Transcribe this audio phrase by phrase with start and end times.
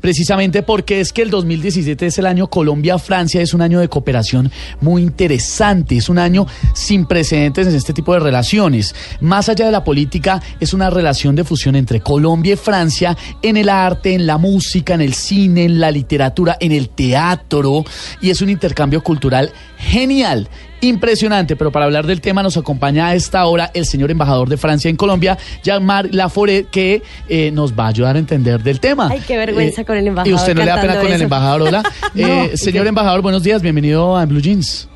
[0.00, 4.50] precisamente porque es que el 2017 es el año Colombia-Francia, es un año de cooperación
[4.80, 8.94] muy interesante, es un año sin precedentes en este tipo de relaciones.
[9.20, 13.56] Más allá de la política, es una relación de fusión entre Colombia y Francia en
[13.56, 17.84] el arte, en la música, en el cine, en la literatura, en el teatro,
[18.20, 20.48] y es un intercambio cultural genial
[20.80, 21.56] impresionante.
[21.56, 24.88] Pero para hablar del tema nos acompaña a esta hora el señor embajador de Francia
[24.88, 29.08] en Colombia, Jean-Marc Laforet, que eh, nos va a ayudar a entender del tema.
[29.10, 30.30] Ay, qué vergüenza Eh, con el embajador.
[30.30, 31.62] ¿Y usted no le da pena con el embajador?
[31.62, 31.82] Hola.
[32.14, 34.88] Eh, señor embajador, buenos días, bienvenido a Blue Jeans.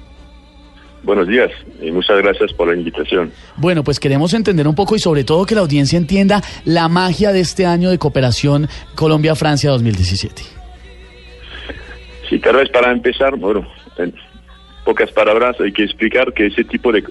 [1.05, 1.51] Buenos días
[1.83, 3.31] y muchas gracias por la invitación.
[3.57, 7.33] Bueno, pues queremos entender un poco y sobre todo que la audiencia entienda la magia
[7.33, 10.43] de este año de cooperación Colombia-Francia 2017.
[12.29, 13.67] Sí, tal vez para empezar, bueno,
[13.99, 14.15] en
[14.85, 17.03] pocas palabras hay que explicar que ese tipo de,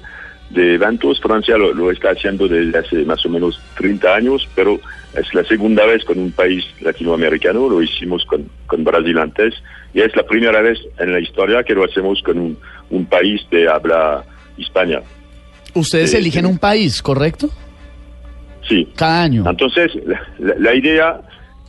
[0.52, 4.80] de eventos Francia lo, lo está haciendo desde hace más o menos 30 años, pero
[5.18, 9.54] es la segunda vez con un país latinoamericano, lo hicimos con, con Brasil antes,
[9.94, 12.57] y es la primera vez en la historia que lo hacemos con un,
[12.90, 14.24] un país de habla
[14.57, 15.01] hispana.
[15.76, 17.49] Ustedes Sí, eligen un país, ¿correcto?
[18.68, 19.44] Sí, Cada año.
[19.49, 21.20] Entonces, la, la- la idea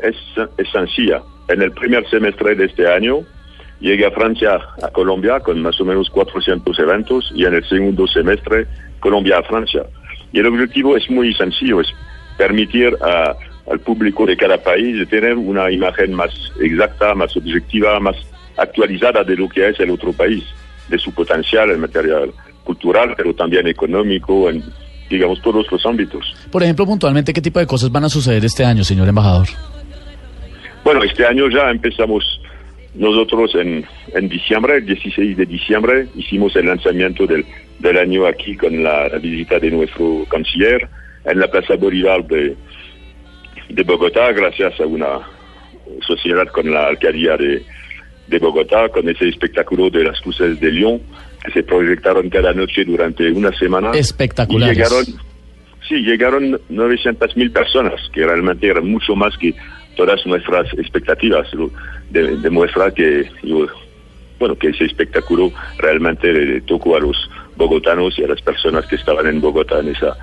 [0.00, 0.14] es,
[0.58, 1.22] es sencilla.
[1.48, 3.20] En el primer semestre de este año
[3.84, 8.66] llega Francia a Colombia con más o menos 400 eventos y en el segundo semestre
[9.00, 9.82] Colombia a Francia.
[10.32, 11.88] Y el objetivo es muy sencillo, es
[12.36, 13.34] permitir a-
[13.70, 18.16] al público de cada país de tener una imagen más exacta, más objetiva, más
[18.56, 20.44] actualizada de lo que es el otro país,
[20.88, 22.16] de su potencial en materia
[22.64, 24.62] cultural, pero también económico, en
[25.10, 26.24] digamos todos los ámbitos.
[26.50, 29.46] Por ejemplo, puntualmente, ¿qué tipo de cosas van a suceder este año, señor embajador?
[30.82, 32.22] Bueno, este año ya empezamos
[32.94, 37.44] nosotros en, en diciembre, el 16 de diciembre, hicimos el lanzamiento del,
[37.80, 40.88] del año aquí con la, la visita de nuestro canciller
[41.24, 42.56] en la Plaza Bolívar de,
[43.68, 45.20] de Bogotá, gracias a una
[46.06, 47.64] sociedad con la alcaldía de,
[48.28, 51.00] de Bogotá, con ese espectáculo de las luces de Lyon,
[51.44, 53.90] que se proyectaron cada noche durante una semana.
[53.92, 54.76] Espectaculares.
[54.76, 55.04] Y llegaron,
[55.88, 59.54] sí, llegaron 900 mil personas, que realmente eran mucho más que
[59.96, 61.48] todas nuestras expectativas.
[62.10, 63.28] De- demuestra que,
[64.38, 68.96] bueno, que ese espectáculo realmente le tocó a los bogotanos y a las personas que
[68.96, 70.16] estaban en Bogotá en esa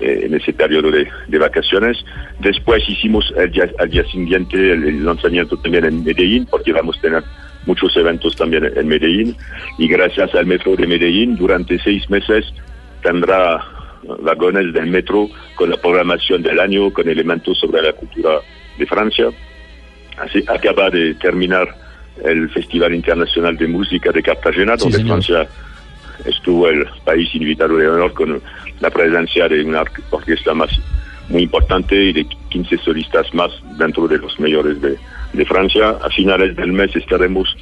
[0.00, 1.96] eh, en ese periodo de, vacaciones.
[2.40, 6.98] Después hicimos el día, al día siguiente el, el lanzamiento también en Medellín, porque vamos
[6.98, 7.24] a tener
[7.64, 9.36] muchos eventos también en Medellín.
[9.78, 12.44] Y gracias al metro de Medellín, durante seis meses
[13.02, 13.64] tendrá
[14.20, 18.40] vagones del metro con la programación del año, con elementos sobre la cultura
[18.78, 19.26] de Francia.
[20.18, 21.68] Así acaba de terminar
[22.24, 25.22] el Festival Internacional de Música de Cartagena, Sí, donde señor.
[25.22, 25.48] Francia
[26.24, 28.40] estuvo el país invitado de honor con
[28.80, 30.70] la presencia de una or- orquesta más
[31.28, 34.96] muy importante y de 15 solistas más dentro de los mayores de,
[35.32, 35.90] de Francia.
[36.02, 37.54] A finales del mes estaremos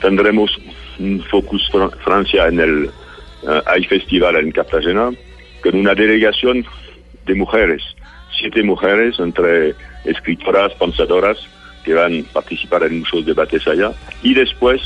[0.00, 0.50] tendremos
[0.98, 2.90] un focus Fra- Francia en el
[3.66, 5.10] hay festival en Cartagena
[5.62, 6.64] con una delegación
[7.24, 7.82] de mujeres,
[8.38, 11.38] siete mujeres entre escritoras, pensadoras
[11.84, 13.92] que van a participar en muchos debates allá.
[14.22, 14.80] Y después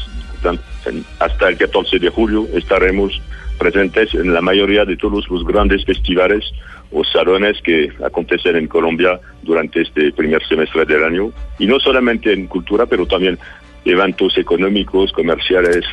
[1.19, 3.21] hasta el 14 de julio estaremos
[3.59, 6.45] presentes en la mayoría de todos los grandes festivales
[6.91, 11.31] o salones que acontecen en Colombia durante este primer semestre del año.
[11.59, 13.39] Y no solamente en cultura pero también
[13.85, 15.85] eventos económicos, comerciales,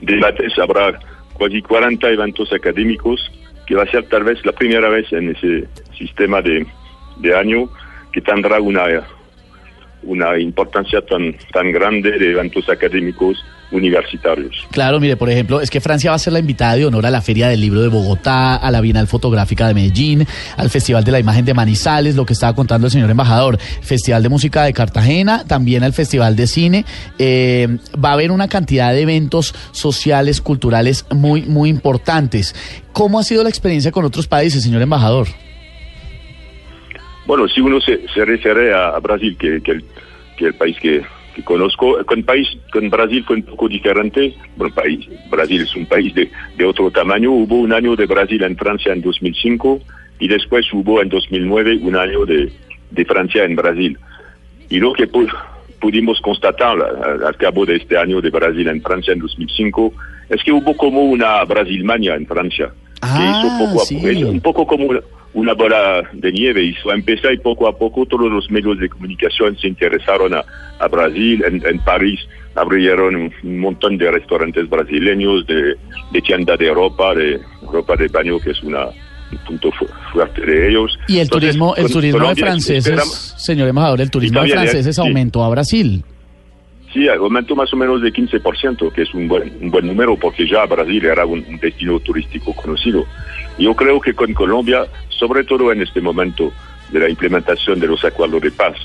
[0.00, 0.98] debates, habrá
[1.38, 3.30] casi 40 eventos académicos,
[3.66, 5.64] que va a ser tal vez la primera vez en ese
[5.96, 6.66] sistema de,
[7.16, 7.68] de año
[8.12, 8.84] que tendrá una,
[10.02, 13.38] una importancia tan, tan grande de eventos académicos
[13.72, 14.66] universitarios.
[14.70, 17.10] Claro, mire, por ejemplo, es que Francia va a ser la invitada de honor a
[17.10, 21.12] la Feria del Libro de Bogotá, a la Bienal Fotográfica de Medellín, al Festival de
[21.12, 24.72] la Imagen de Manizales, lo que estaba contando el señor embajador, Festival de Música de
[24.72, 26.84] Cartagena, también al Festival de Cine.
[27.18, 32.54] Eh, va a haber una cantidad de eventos sociales, culturales muy, muy importantes.
[32.92, 35.26] ¿Cómo ha sido la experiencia con otros países, señor embajador?
[37.26, 39.84] Bueno, si uno se, se refiere a, Brasil, que, que, el,
[40.36, 41.02] que el país que,
[41.34, 44.34] que conozco, con, país, con Brasil fue un poco diferente.
[44.56, 47.30] Bueno, país, Brasil es un país de, de otro tamaño.
[47.32, 49.80] Hubo un año de Brasil en Francia en 2005
[50.20, 52.52] y después hubo en 2009 un año de,
[52.90, 53.98] de Francia en Brasil.
[54.68, 55.32] Y lo que pu-
[55.80, 59.92] pudimos constatar al, al cabo de este año de Brasil en Francia en 2005
[60.28, 62.72] es que hubo como una Brasilmania en Francia.
[63.04, 63.96] Que Ah, hizo poco a sí.
[63.96, 64.86] poco, un poco como
[65.34, 69.56] una- bola de nieve, hizo empezar y poco a poco todos los medios de comunicación
[69.58, 70.44] se interesaron a,
[70.78, 72.20] a Brasil, en, en París
[72.54, 75.74] abrieron un, un montón de restaurantes brasileños, de,
[76.12, 77.40] de tienda de ropa, de
[77.72, 78.86] ropa de baño, que es una
[79.48, 79.68] punto
[80.12, 80.96] fuerte de ellos.
[81.08, 85.48] Y el turismo, el turismo de franceses, señor embajador, el turismo de franceses aumentó a
[85.48, 86.04] Brasil.
[86.94, 90.48] Sí, aumentó más o menos de 15%, que es un buen, un buen número porque
[90.48, 93.04] ya Brasil era un, destino turístico conocido.
[93.58, 96.52] Yo creo que con Colombia, sobre todo en este momento
[96.90, 98.76] de la implementación de los acuerdos de paz,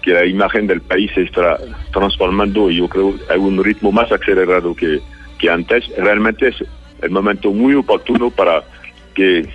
[0.00, 1.58] que la imagen del país se está
[1.92, 5.00] transformando y yo creo a un ritmo más acelerado que,
[5.38, 6.64] que antes, realmente es
[7.02, 8.64] el momento muy oportuno para
[9.14, 9.46] que,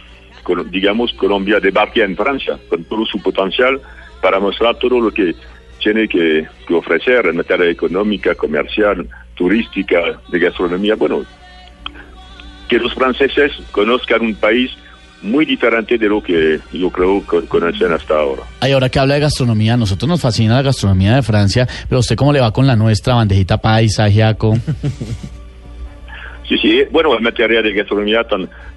[0.70, 3.82] digamos, Colombia debarque en Francia con todo su potencial
[4.22, 5.34] para mostrar todo lo que
[5.80, 10.96] tiene que, ofrecer en materia económica, comercial, turística, de gastronomía.
[10.96, 11.24] Bueno,
[12.68, 14.72] que los franceses conozcan un país
[15.22, 18.44] muy diferente de lo que yo creo que conocen hasta ahora.
[18.60, 22.00] Ay, ahora que habla de gastronomía, a nosotros nos fascina la gastronomía de Francia, pero
[22.00, 24.58] usted cómo le va con la nuestra, bandejita paisa, ajiaco.
[26.48, 28.26] Sí, sí, bueno, en materia de gastronomía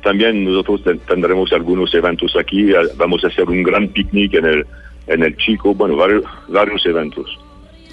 [0.03, 4.67] también nosotros tendremos algunos eventos aquí, vamos a hacer un gran picnic en el
[5.07, 7.27] en el Chico, bueno, varios, varios eventos.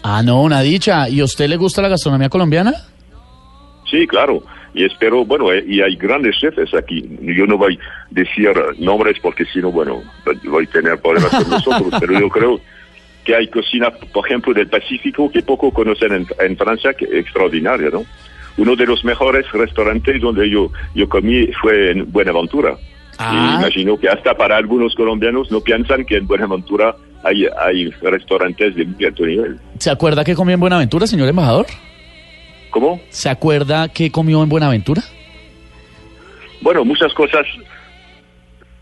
[0.04, 1.08] Ah, no, una dicha.
[1.10, 2.74] ¿Y a usted le gusta la gastronomía colombiana?
[3.90, 4.44] Sí, claro.
[4.74, 7.08] Y espero, bueno, eh, y hay grandes chefs aquí.
[7.22, 10.02] Yo no voy a decir nombres porque si no, bueno,
[10.46, 12.60] voy a tener problemas con nosotros, pero yo creo
[13.24, 17.90] que hay cocina, por ejemplo, del Pacífico que poco conocen en, Francia, que es extraordinaria,
[17.90, 18.04] ¿no?
[18.58, 22.76] Uno de los mejores restaurantes donde yo, yo comí fue en Buenaventura.
[23.18, 23.58] Ah.
[23.60, 28.86] imagino que hasta para algunos colombianos no piensan que en Buenaventura hay, hay restaurantes de
[28.86, 29.60] muy alto nivel.
[29.80, 31.66] ¿Se acuerda que comió en Buenaventura, señor embajador?
[32.70, 33.00] ¿Cómo?
[33.10, 35.02] ¿Se acuerda qué comió en Buenaventura?
[36.62, 37.46] Bueno, muchas cosas,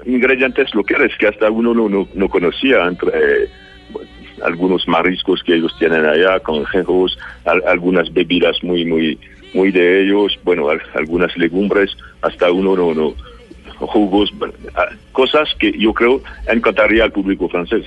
[0.05, 3.49] ingredientes locales que hasta uno no, no, conocía, entre
[4.43, 9.19] algunos mariscos que ellos tienen allá, conejos, algunas bebidas muy, muy,
[9.53, 13.13] muy de ellos, bueno, algunas legumbres, hasta uno no, no,
[13.87, 14.31] jugos,
[15.11, 17.85] cosas que yo creo encantaría al público francés.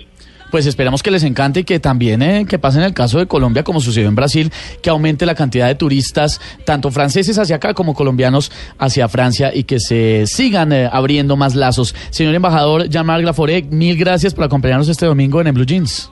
[0.54, 3.26] Pues esperamos que les encante y que también eh, que pase en el caso de
[3.26, 4.52] Colombia, como sucedió en Brasil,
[4.82, 9.64] que aumente la cantidad de turistas, tanto franceses hacia acá como colombianos hacia Francia y
[9.64, 11.92] que se sigan eh, abriendo más lazos.
[12.10, 16.08] Señor embajador Jean-Marc Laforêt, mil gracias por acompañarnos este domingo en el Blue Jeans.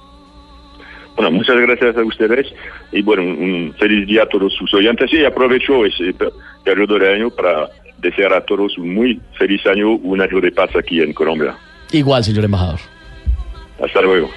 [1.14, 2.46] Bueno, muchas gracias a ustedes
[2.90, 6.14] y bueno, un feliz día a todos sus oyentes y aprovecho ese
[6.64, 7.69] periodo de año para
[8.02, 11.56] desear a todos un muy feliz año, un año de paz aquí en Colombia.
[11.93, 12.81] Igual, señor embajador.
[13.82, 14.28] Hasta luego.